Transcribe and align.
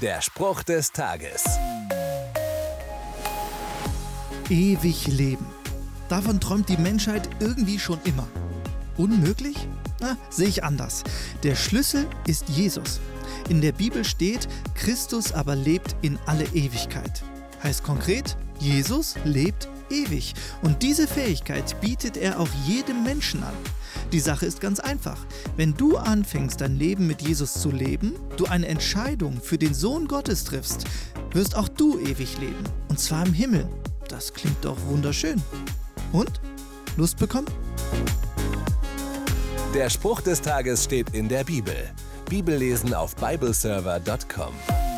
Der 0.00 0.22
Spruch 0.22 0.62
des 0.62 0.92
Tages. 0.92 1.44
Ewig 4.48 5.06
leben. 5.08 5.44
Davon 6.08 6.40
träumt 6.40 6.70
die 6.70 6.78
Menschheit 6.78 7.28
irgendwie 7.38 7.78
schon 7.78 7.98
immer. 8.04 8.26
Unmöglich? 8.96 9.68
Na, 10.00 10.16
sehe 10.30 10.48
ich 10.48 10.64
anders. 10.64 11.04
Der 11.42 11.54
Schlüssel 11.54 12.06
ist 12.26 12.48
Jesus. 12.48 12.98
In 13.50 13.60
der 13.60 13.72
Bibel 13.72 14.02
steht, 14.02 14.48
Christus 14.74 15.32
aber 15.32 15.54
lebt 15.54 15.94
in 16.00 16.18
alle 16.24 16.44
Ewigkeit. 16.44 17.22
Heißt 17.62 17.84
konkret, 17.84 18.38
Jesus 18.58 19.16
lebt 19.24 19.68
ewig. 19.90 20.32
Und 20.62 20.82
diese 20.82 21.06
Fähigkeit 21.06 21.78
bietet 21.82 22.16
er 22.16 22.40
auch 22.40 22.48
jedem 22.66 23.04
Menschen 23.04 23.42
an. 23.42 23.54
Die 24.12 24.20
Sache 24.20 24.44
ist 24.44 24.60
ganz 24.60 24.80
einfach. 24.80 25.18
Wenn 25.56 25.74
du 25.74 25.96
anfängst, 25.96 26.60
dein 26.60 26.76
Leben 26.76 27.06
mit 27.06 27.22
Jesus 27.22 27.54
zu 27.54 27.70
leben, 27.70 28.14
du 28.36 28.46
eine 28.46 28.66
Entscheidung 28.66 29.40
für 29.40 29.56
den 29.56 29.72
Sohn 29.72 30.08
Gottes 30.08 30.44
triffst, 30.44 30.84
wirst 31.32 31.56
auch 31.56 31.68
du 31.68 32.00
ewig 32.00 32.38
leben. 32.38 32.64
Und 32.88 32.98
zwar 32.98 33.24
im 33.24 33.32
Himmel. 33.32 33.68
Das 34.08 34.34
klingt 34.34 34.64
doch 34.64 34.76
wunderschön. 34.86 35.40
Und? 36.12 36.40
Lust 36.96 37.18
bekommen? 37.18 37.46
Der 39.74 39.88
Spruch 39.88 40.20
des 40.20 40.40
Tages 40.40 40.82
steht 40.82 41.10
in 41.10 41.28
der 41.28 41.44
Bibel. 41.44 41.76
Bibellesen 42.28 42.92
auf 42.92 43.14
bibleserver.com. 43.14 44.89